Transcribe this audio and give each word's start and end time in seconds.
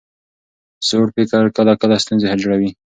زوړ 0.87 1.07
فکر 1.15 1.43
کله 1.57 1.73
کله 1.81 1.95
ستونزې 2.03 2.27
جوړوي. 2.41 2.69